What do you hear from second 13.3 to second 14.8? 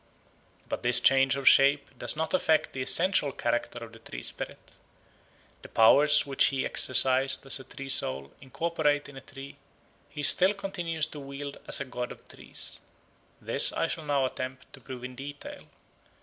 This I shall now attempt